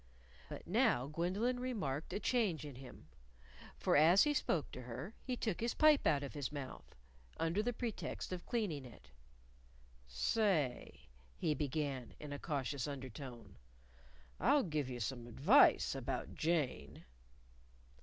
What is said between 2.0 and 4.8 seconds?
a change in him. For as he spoke